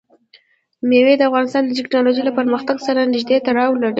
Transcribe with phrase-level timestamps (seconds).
[0.89, 3.89] مېوې د افغانستان د تکنالوژۍ له پرمختګ سره نږدې تړاو لري.